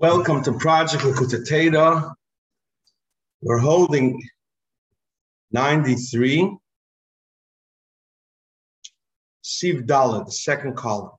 [0.00, 1.04] Welcome to Project
[1.46, 2.14] Torah.
[3.42, 4.18] We're holding
[5.52, 6.56] 93,
[9.44, 11.10] Siv the second column.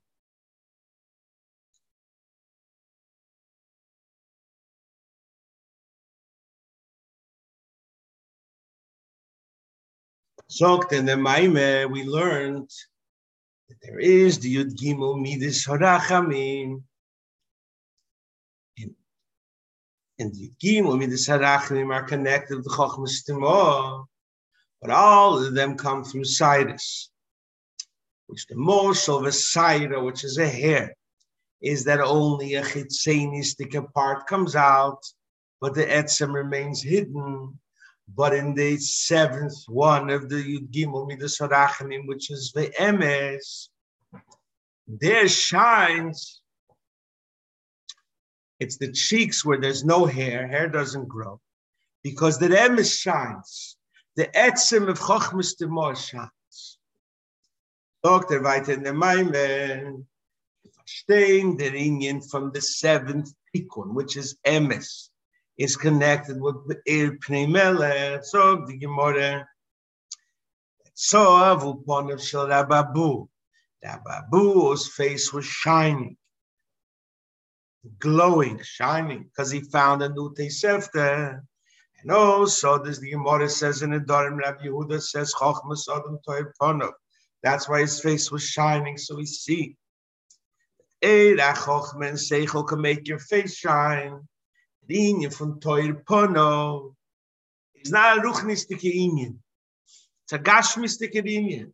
[10.48, 12.72] So in the Maime, we learned
[13.70, 16.82] that there is the Yud Gimel Midis Harachamim.
[20.22, 24.06] And the Gimel Midis Harachamim are connected to Chochmas Timah,
[24.80, 27.10] but all of them come through Cyrus,
[28.28, 30.96] which the morsel of a Saira, which is a hair,
[31.60, 35.04] is that only a chitzenistic part comes out,
[35.60, 37.60] but the etzem remains hidden.
[38.08, 43.70] But in the seventh one of the Yud Gimel Midas Harachamim, which is the Emes,
[44.88, 46.41] there shines.
[48.62, 51.42] It's the cheeks where there's no hair, hair doesn't grow,
[52.04, 53.76] because the Emes shines.
[54.16, 56.78] The Etzem of Chochmas Temor shines.
[58.04, 58.44] Dr.
[58.44, 60.06] weiter in der Maime,
[60.78, 65.10] verstehen der Indian from the seventh Tikkun, which is Emes
[65.58, 68.24] is connected with Ir Pnei.
[68.24, 69.48] So the Gemara,
[70.94, 73.28] so avu ponav shel Rababu.
[73.84, 76.16] Rababu's face was shining,
[78.00, 81.42] glowing, shining, because he found a new Tosefta.
[82.02, 86.52] And also, this the Gemara says in the Dorim, Rabbi Yehuda says, Chochmas Adam Toyer
[86.60, 86.94] Ponav.
[87.44, 89.76] That's why his face was shining, so we see.
[91.04, 94.20] Eira Chochma and Seichel can make your face shine.
[94.90, 96.94] Inyan from Toir Pono
[97.76, 99.38] is not a ruchnistic Inyan.
[100.24, 101.72] It's a gashmistic Inyan.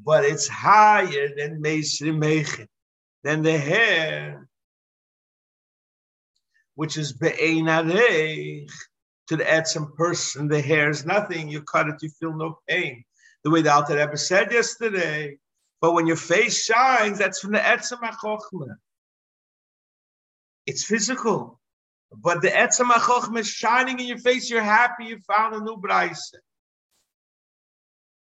[0.00, 2.68] But it's higher than Meisri Mechin,
[3.24, 4.48] than the hair,
[6.78, 8.70] which is be'einareich,
[9.26, 11.48] To the Etzem person, the hair is nothing.
[11.48, 13.04] You cut it, you feel no pain.
[13.42, 15.38] The way the Alter Rebbe said yesterday.
[15.80, 18.76] But when your face shines, that's from the Etzem HaChochmah.
[20.66, 21.58] It's physical.
[22.12, 24.48] But the Etzem HaChochmah is shining in your face.
[24.48, 26.32] You're happy you found a new Braise.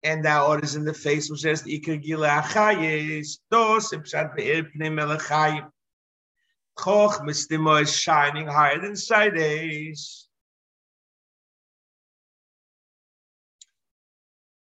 [0.04, 5.68] And that is in the face which says Iker Gila Achayes, Dos, Ipshat Be'er Pnei.
[6.78, 10.28] Chochmah Stimo is shining higher than Sides.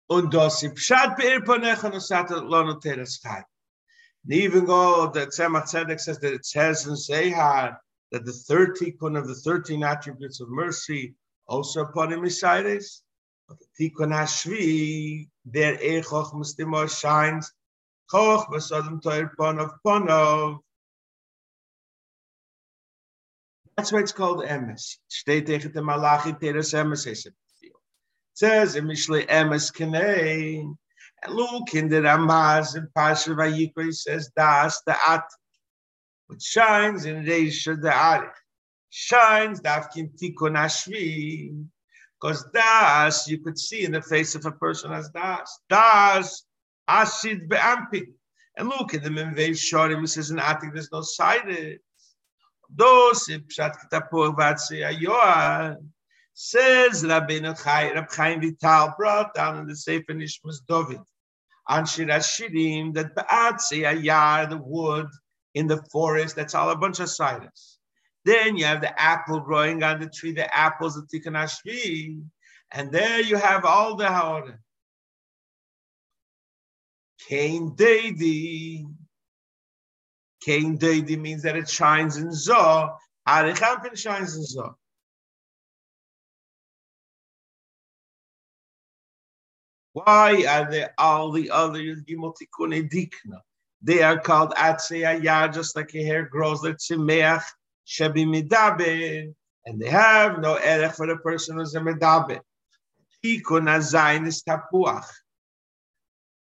[0.10, 3.44] Und das Ipshat Be'er Ponecha Nosat Lono Teres Chayim.
[4.24, 7.78] And even though the Tzemach Tzedek says that it says in Sehar,
[8.12, 11.16] that the third tikkun of the 13 attributes of mercy
[11.48, 17.52] also upon him is But the tikkun hashvi, there e choch mustimor shines,
[18.12, 20.60] choch basadam toir ponov ponov.
[23.82, 24.98] That's why it's called emes.
[25.10, 27.28] Steht tegen de malachi teres emes
[28.36, 30.72] says in Mishle emes kenei.
[31.24, 35.24] And look in the Ramaz and Pasha Vayikra, says, das the at
[36.28, 38.30] which shines in Reisha the Arich.
[38.92, 41.66] Shines Dafkin Tikkun Ashvi.
[42.22, 45.60] Because Das, you could see in the face of a person as Das.
[45.72, 46.44] Das,
[46.88, 48.14] Asid Be'ampik.
[48.58, 51.80] And look in the Memvei Shorim, says in Atik, there's no sided.
[52.74, 55.78] Those, Pshat Kitapur Vatsi Ayoa.
[56.34, 61.02] Says Rabbeinu Chai, Rab Chaim Vital brought down in the Sefer Nishmas David.
[61.70, 65.08] Anshir Ashirim, that Ba'atsi Ayar, the wood,
[65.54, 66.36] in the forest.
[66.36, 67.78] That's all a bunch of silence.
[68.24, 72.22] Then you have the apple growing on the tree, the apples of Tikkun Ashvi.
[72.72, 74.58] And there you have all the Haorim.
[77.28, 78.86] Kain Deidi.
[80.42, 82.96] Kain Deidi means that it shines in Zoh.
[83.28, 84.74] Arichampin shines in Zoh.
[89.94, 93.40] Why are there all the other Tikkun Dikna?
[93.82, 97.44] They are called Atzei just like a hair grows, like Tzimeach,
[97.86, 99.34] Shebi Midabe,
[99.66, 102.40] and they have no erech for the person who's a Midabe.
[103.24, 105.06] Tikun Azayin is Tapuach.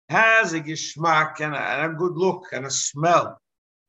[0.09, 3.39] Has a geschmack and a, and a good look and a smell.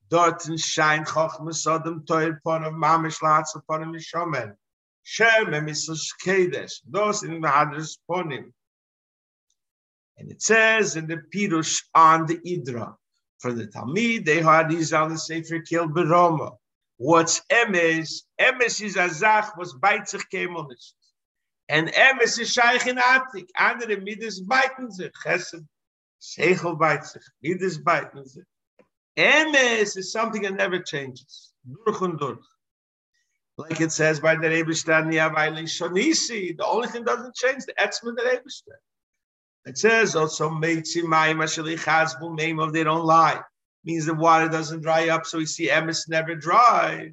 [0.09, 4.55] Dort and shine Chochmas Sodom Toir Pon of Mamish Latz upon him Shomen.
[5.03, 6.81] Shem Emisus Kedesh.
[6.87, 8.53] Those in the Hadras Ponim.
[10.17, 12.95] And it says in the Pirush on the Idra
[13.39, 16.57] for the Talmid, they had these on the Sefer Kil Beroma.
[16.97, 18.23] What's emes?
[18.41, 20.93] Emes is azach was beitzich kemonisch.
[21.69, 23.47] And emes is shaykh in atik.
[23.57, 25.13] Andere midas beiten sich.
[25.25, 25.65] Chesed,
[26.21, 27.23] seichel beit sich.
[27.41, 28.25] Midas beiten.
[29.19, 31.53] Emes is something that never changes.
[33.59, 38.23] Like it says by the Rebishtan Shonisi, the only thing doesn't change, the Etzman the
[38.23, 38.79] Rebishtan.
[39.67, 41.03] It says also Meitzi
[42.37, 43.43] name of they don't lie.
[43.85, 47.13] Means the water doesn't dry up, so we see emes never dries.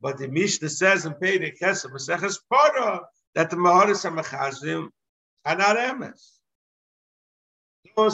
[0.00, 2.38] But the Mishnah says in Pei Kesef Maseches
[3.34, 4.88] that the Maharis HaMechazim
[5.46, 6.35] are not emes.
[7.96, 8.12] Don't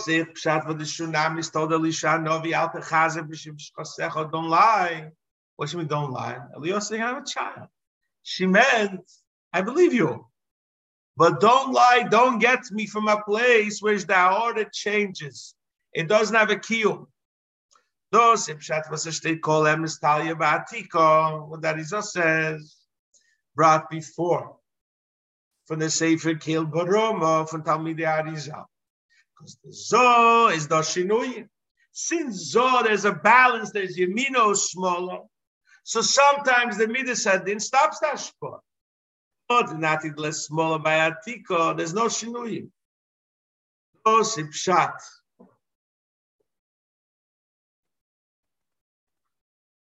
[4.48, 5.10] lie.
[5.56, 6.38] What she mean, don't lie?
[6.80, 7.68] Saying, I have a child.
[8.22, 9.00] She meant,
[9.52, 10.26] I believe you.
[11.16, 15.54] But don't lie, don't get me from a place where the order changes.
[15.92, 17.06] It doesn't have a kiyum.
[18.12, 22.76] Those if shat was a state called Emistalia Batika, what that is says,
[23.54, 24.56] brought before
[25.66, 28.64] from the Sefer Kil Baroma from Talmidei Arizal.
[29.70, 31.48] Zo is the Shinui.
[31.92, 35.20] Since Zo, there's a balance, there's Yemino smaller.
[35.84, 38.60] So sometimes the Midas Hadin stops that spot.
[39.48, 42.70] But not less smaller by Atiko, there's no Shinuyim.
[44.06, 44.94] No Sipshat.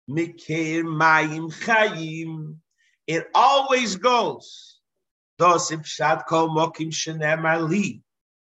[0.08, 2.56] Mikir Mayim Chayim.
[3.06, 4.80] It always goes.
[5.38, 8.02] Dos Sipshat Kol Mokim Shenem Ali.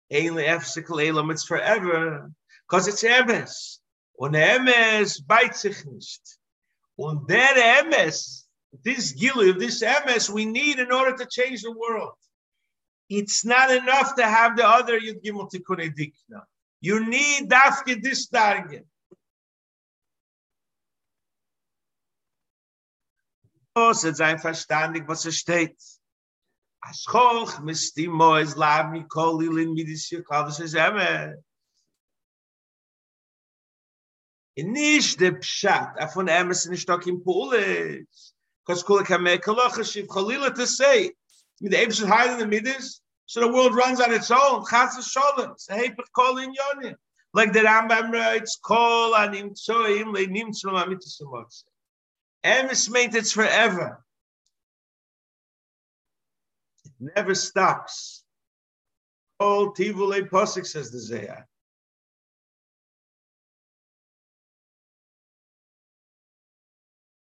[0.09, 2.31] It's forever.
[2.67, 3.79] Because it's Emes.
[4.19, 5.21] Und Emes
[5.53, 6.21] sich nicht.
[6.97, 8.47] Und der MS,
[8.83, 12.15] this Gilu, this MS, we need in order to change the world.
[13.09, 16.43] It's not enough to have the other Yud Gimel Tikkun Dikna.
[16.81, 18.85] You need dafke this target.
[23.75, 25.77] Oh, es ist verstandig, was es steht.
[26.89, 31.35] As choch mistimo es lab mi kolilin midis yukal, das ist emes.
[34.57, 40.53] nicht der Pshat, a von Emerson ist doch im Because Kula a loch, Shiv Chalila
[40.53, 41.11] to say,
[41.61, 44.63] with the Ebsen higher in the Midas, so the world runs on its own.
[44.65, 46.95] Chaz Sholem, it's a Hepech Kol in Yonim.
[47.33, 51.63] Like the Rambam writes, Kol anim tsoim le nim tzlom amitis amotse.
[52.43, 54.03] Emes meant it's forever.
[56.99, 58.23] Never stops.
[59.39, 61.43] Kol tivule posik, says the Zayah.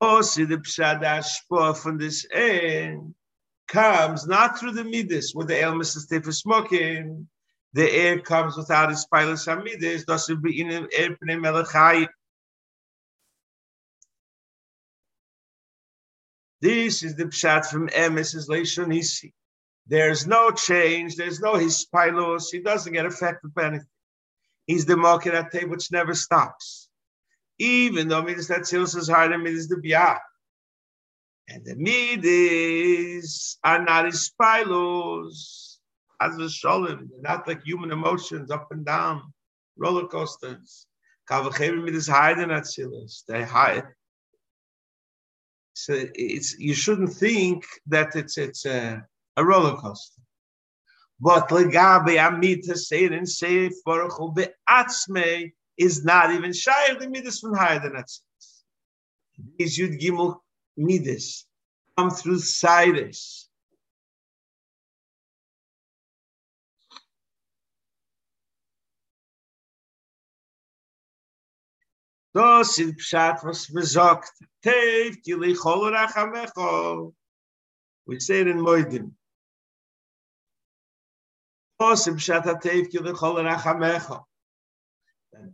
[0.04, 3.14] Oh, see the pshad from this end
[3.68, 7.30] comes not through the midas with the ailments of for smoking.
[7.74, 10.04] The air comes without its pilot midas.
[10.04, 10.88] Doesn't be in
[11.40, 12.08] melachai.
[16.60, 19.32] This is the pshat from Emes is Leishonisi.
[19.88, 21.16] There's no change.
[21.16, 22.50] There's no his pilos.
[22.52, 23.88] He doesn't get affected by anything.
[24.68, 26.90] He's the market at table, which never stops
[27.62, 30.18] even though Midas Atzilus is higher than Midas the Biyah.
[31.48, 35.78] And the Midas are not his spilos,
[36.20, 39.32] as a sholem, not like human emotions up and down,
[39.78, 40.88] roller coasters.
[41.30, 43.24] Kavachevim Midas higher than Atzilus.
[43.28, 43.96] They higher.
[45.74, 49.06] So it's you shouldn't think that it's it's a,
[49.38, 50.22] a roller coaster.
[51.20, 57.40] But legabe amita seirin seif baruch hu be'atzmei is not even shy of the midas
[57.40, 58.64] from higher than Atzilus.
[59.58, 60.40] These Yud Gimel
[60.78, 61.46] midas
[61.98, 63.48] come through Cyrus.
[72.34, 74.30] Das in Pshat was besorgt.
[74.64, 77.14] Tev kili chol rachamecho.
[78.08, 79.12] We say it in Moedim.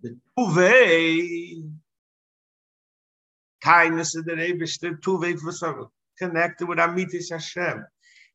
[0.01, 1.63] The tuve
[3.63, 7.86] kindness of the Rebbe, the tuve for connected with Amitis Hashem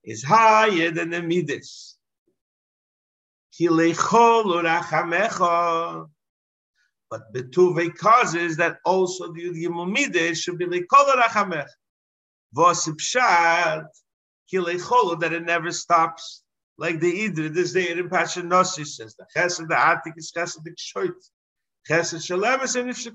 [0.04, 1.98] is higher than the Midas.
[3.58, 3.72] But
[7.32, 11.68] the tuve causes that also the Yud Midas should be lekol rachamech.
[12.54, 13.84] Vos pshat
[14.52, 16.41] kilechol that it never stops.
[16.82, 20.64] Like the Idri, this day in Pasha Nossi says, the Chesed, the Atik is Chesed,
[20.64, 21.14] the Kshoit.
[21.88, 23.14] Chesed Shalem in Nifshik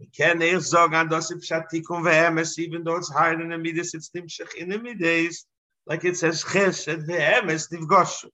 [0.00, 3.58] We can eich sagen, an das im Shatikum ve'emes, even though it's higher than the
[3.58, 5.44] Midas, it's Nimshach in the Midas,
[5.84, 8.30] like it says, Chesed ve'emes nivgoshu.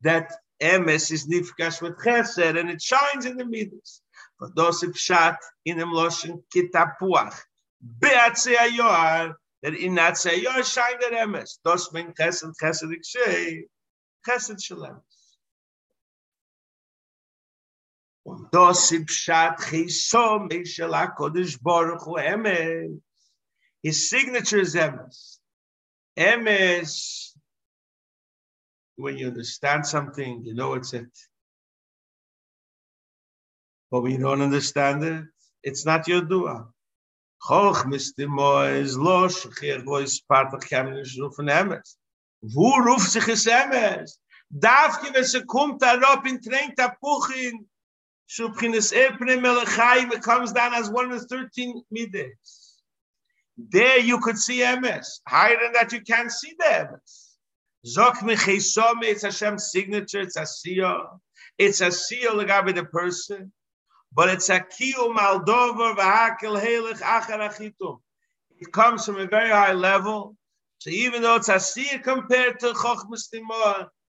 [0.00, 4.02] That emes is nifgash with Chesed, and it shines in the Midas.
[4.40, 7.40] But those im Shat in the Mloshen kitapuach,
[8.00, 13.62] be'atzei ayoar, that in that say your shine that emes dos men chesed chesed ikshay
[14.26, 15.00] chesed shalem
[18.24, 18.48] und
[18.92, 23.00] im shat chiso me shel kodesh baruch hu
[23.82, 25.38] His signature is emes.
[26.18, 27.32] Emes,
[28.96, 31.08] when you understand something, you know it's it.
[33.90, 35.24] But when you don't understand it,
[35.62, 36.68] it's not your dua.
[37.42, 41.96] Choch mistimo is lo shechir lo is part of kemnish rufen emes.
[42.42, 44.18] Wo sich es emes?
[44.52, 47.66] Darf je, wenn sie kommt, er in tränkt a puchin,
[48.28, 52.80] shubchines epne melechai, it comes down as one of the 13 middays.
[53.56, 55.20] There you could see emes.
[55.26, 57.36] Higher than that, you can't see the emes.
[57.86, 61.22] Zok me chesome, it's Hashem's signature, it's a seal.
[61.56, 63.52] It's a seal, the the person.
[64.12, 68.00] But it's a kiu maldover v'hakel helich achar achitum.
[68.58, 70.36] It comes from a very high level.
[70.78, 73.28] So even though it's a seer compared to chokhmas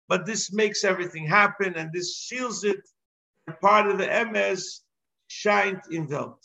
[0.08, 2.80] but this makes everything happen and this shields it.
[3.60, 4.80] Part of the MS
[5.26, 6.44] shined in Welt.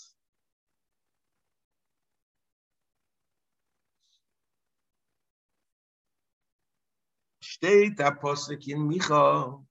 [7.61, 9.63] Apostel in Micha.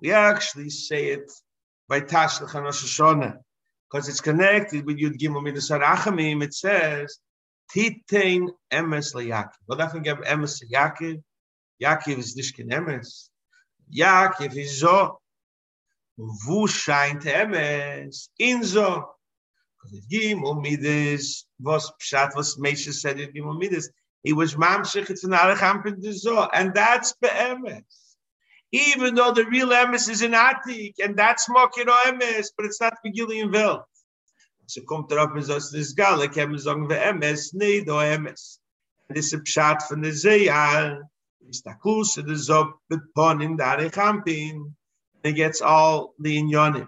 [0.00, 1.30] We actually say it
[1.92, 3.36] by Tashlach and Rosh Hashanah,
[3.90, 7.18] because it's connected with Yud Gimel Midas Harachamim, it says,
[7.70, 9.50] Titein emes leYakiv.
[9.66, 11.22] Well, that can give emes leYakiv.
[11.82, 13.28] Yaakov is Dishkin emes.
[13.94, 15.20] Yaakov is so.
[16.16, 18.30] Wo scheint emes?
[18.38, 19.10] In so.
[19.76, 23.90] Because it Gimel Midas, was Pshat, was Mesha said in Gimel Midas,
[24.22, 28.01] he was Mamshech, it's an Aracham Pindizo, and that's Be'emes
[28.72, 32.80] even though the real emes is in atik and that's mocking no emes but it's
[32.80, 33.86] not begilian vel
[34.66, 37.52] so kommt er up is as this gal like him song the emes?
[37.54, 38.58] Nei do emes.
[39.08, 40.98] And this is shot from the zeya
[41.48, 44.74] is the close the zop with pon in that he and
[45.24, 46.86] it gets all the inyoni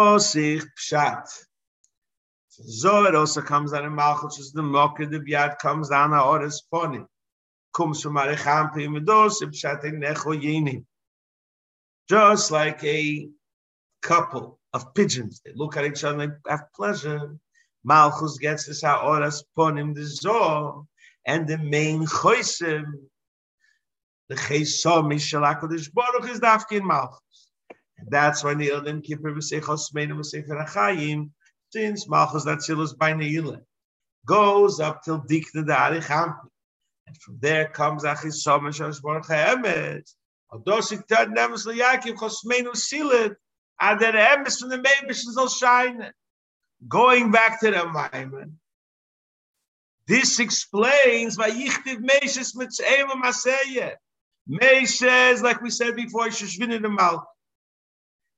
[0.00, 1.26] osich pshat
[2.64, 6.62] Zohar also comes down in Malchus, is the Mokke, the Biad comes down a Ores
[6.72, 7.04] Poni.
[7.74, 10.84] Comes from Arichampi Medos, Pshatin Necho Yini.
[12.08, 13.28] Just like a
[14.02, 17.36] couple of pigeons, they look at each other and have pleasure.
[17.84, 20.84] Malchus gets this Ores Ponim, the Zohar,
[21.26, 22.84] and the main Choisim,
[24.28, 27.50] the Chesom, Mishalakodesh Baruch is Dafkin Malchus.
[28.08, 31.30] That's why the Yom Kippur, V'seichos Meinu, V'sefer HaChayim,
[31.72, 33.60] since Malchus Datzilus by Neile
[34.26, 36.48] goes up till Dikna the Arichampi.
[37.06, 40.08] And from there comes Achis Somash Ashbar Chaemet.
[40.52, 43.34] Odosik Tad Nemes Liyakim Chosmenu Silit.
[43.80, 46.12] And the Emes from the Mebishins will shine.
[46.86, 48.52] Going back to the Maimon.
[50.06, 53.94] This explains why Yichtiv Meshes Mitzayim Maseyeh.
[54.46, 57.31] Meshes, like we said before, Shishvin in the Malchus.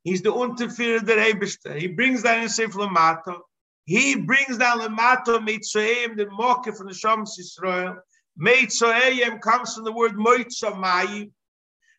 [0.05, 1.79] He's the Unterführer der.
[1.79, 3.41] He brings down in Sefer Lamato.
[3.87, 7.97] He brings down Lamato Meitzoeim, the Mokke from the Shams Yisrael.
[8.39, 11.31] Meitzoeim comes from the word Moitzomayim.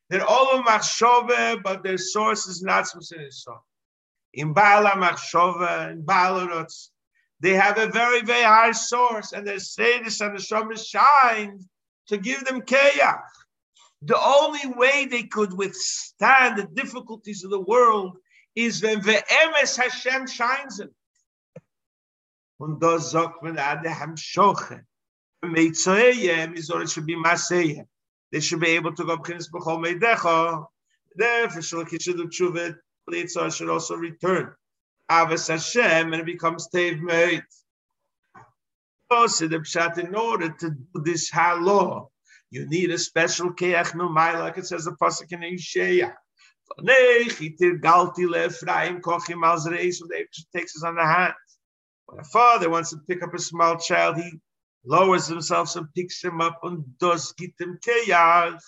[0.10, 3.32] They're all of Machshove, but their source is not specific.
[4.34, 6.68] In Baala Machshove, in Baala
[7.40, 11.60] they have a very, very high source, and their status and the Shams shine
[12.08, 13.22] to give them Keyach.
[14.06, 18.18] The only way they could withstand the difficulties of the world
[18.56, 20.90] is when the Emes Hashem shines in.
[22.60, 24.84] Und da sagt man, Ade Hamshoche.
[25.44, 27.88] Meitzoyem is or it should be Maseyem.
[28.32, 30.68] They should be able to go B'chinis B'chol Meidecha.
[31.16, 32.76] Therefore, Shul Kishidu Tshuvet,
[33.10, 34.54] Litzah should also return.
[35.10, 37.44] Avas Hashem, and it becomes Tev Meit.
[39.30, 42.10] So the Pshat, in order to do this law.
[42.52, 45.42] You need a special keach numai, like it says the pasuk in
[49.42, 50.26] alzreis, so they
[50.56, 51.34] takes us on the hand.
[52.06, 54.40] When a father wants to pick up a small child, he
[54.86, 58.60] lowers himself and picks him up and does get him keach.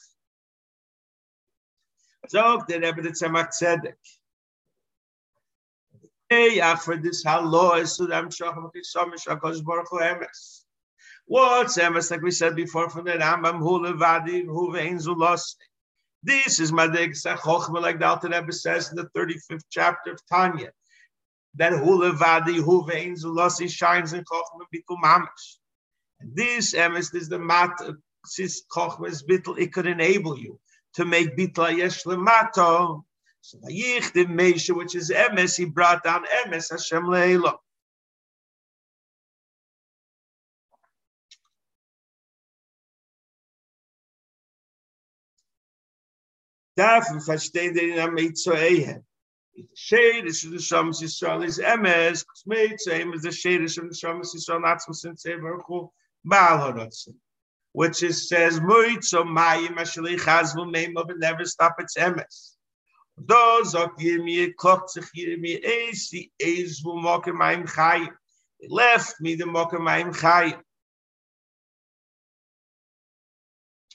[2.27, 3.93] So the Rebbe the Tzemach Tzedek.
[6.31, 10.56] Keach for this halaw is to them shacham kisam shakash baruch hu emes.
[11.29, 15.55] What's emes, like we said before from the Rambam, hu levadi, hu ve'in zulos.
[16.23, 20.71] This is Madig Chochma, like the Alter Rebbe says in the 35th chapter of Tanya.
[21.55, 25.57] That hu levadi, hu ve'in zulosi shines in Chochma bitul mamash.
[26.21, 27.71] And this emes is the mat,
[28.25, 30.61] sis Chochma is bittul, it could enable you
[30.93, 33.03] to make bitla yesh lemato.
[33.41, 37.57] So which is emes, he brought down emes Hashem le'elah.
[46.77, 47.19] In
[49.75, 50.59] shade of the
[51.07, 55.25] is because made same as the shade of the some since
[57.73, 62.55] which is says Moitzo Mayim Ashali Chazvu Meimov and never stop its emes.
[63.17, 68.09] Those of Yirmi Klok Tzich Yirmi Eis, the Eis Vu Mokem Mayim Chayim.
[68.59, 70.59] It left me the Mokem Mayim Chayim.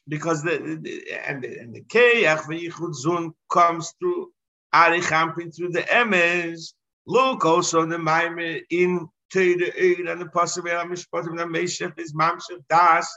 [0.08, 4.30] Because the, the and the, and the Keyach v'yichud zun comes through
[4.72, 6.74] Ari Champin through the Emes.
[7.06, 12.62] Look also the Maimir in Teire Eid and the possible Mishpatim the Meshef is Mamshef
[12.68, 13.08] Das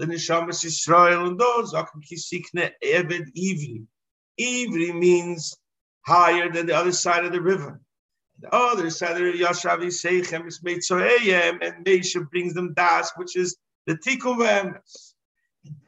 [0.00, 3.84] the Neshamas Yisrael and those Akim Kisikne Eved Ivri.
[4.40, 5.54] Ivri means
[6.06, 7.80] higher than the other side of the river.
[8.40, 13.12] The other side of the Yashavi Seichem is made so and Meshef brings them Das,
[13.16, 15.09] which is the Tikkun Emes.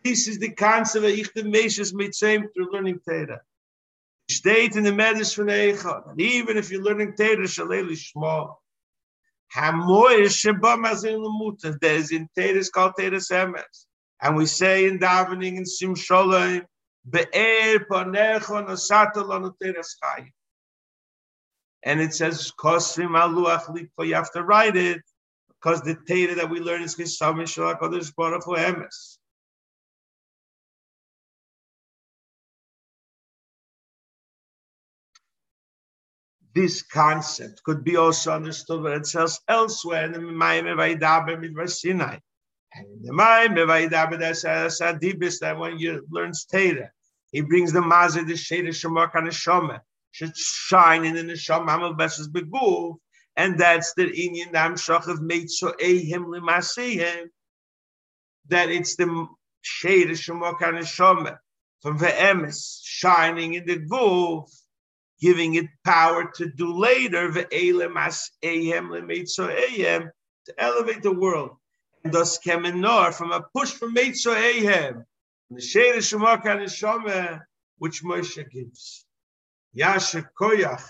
[0.04, 3.40] This is the concept of ich the meshes mitzayim through learning Torah.
[4.28, 6.10] State in the Medrash from Eichad.
[6.10, 8.54] And even if you're learning Torah, shaleli shmo.
[9.54, 11.78] Hamoy sheba mazin lemuta.
[11.80, 13.86] There's in Torah is called Torah Semes.
[14.20, 16.64] And we say in davening in Sim Sholem,
[17.08, 20.30] Be'er panecho nosata lanu Torah schayim.
[21.82, 24.06] And it says, Kosim aluach likpo.
[24.06, 25.02] You have to write it
[25.60, 29.18] because the Torah that we learn is Kisam Shalak Kodesh Baruch Hu Emes.
[36.54, 41.68] This concept could be also understood when it says elsewhere in the Maime Vaidabe Midvar
[41.68, 42.18] Sinai.
[42.74, 46.88] And in the Maime Vaidabe, there's a Sadibis that when you learn Teda,
[47.30, 49.80] he brings the Mazir, the Sheda Shemak and the
[50.10, 52.96] should shine in the Neshama Hamal Besses Beguv,
[53.36, 57.28] and that's the Inyan Dam Shach of Meitzo Ehim Limasehim,
[58.48, 59.06] that it's the
[59.64, 61.38] Sheda Shemak and the
[61.80, 64.48] from the Emes shining in the Guv
[65.22, 67.30] giving it power to do later,
[70.46, 71.56] to elevate the world.
[72.04, 75.04] And thus came kemenor from a push from Meitzo Ahem,
[75.50, 77.40] the Shade of Shemak and Shomeh,
[77.78, 79.06] which Moshe gives.
[79.72, 80.82] Yasha Koyach.